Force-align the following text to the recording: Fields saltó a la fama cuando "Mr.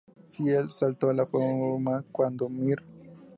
Fields 0.31 0.73
saltó 0.79 1.11
a 1.11 1.13
la 1.13 1.27
fama 1.27 2.03
cuando 2.11 2.49
"Mr. 2.49 2.81